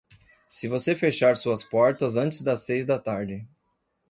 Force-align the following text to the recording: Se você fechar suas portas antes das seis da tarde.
Se 0.49 0.67
você 0.67 0.95
fechar 0.95 1.37
suas 1.37 1.63
portas 1.63 2.17
antes 2.17 2.41
das 2.41 2.61
seis 2.61 2.87
da 2.87 2.97
tarde. 2.97 3.47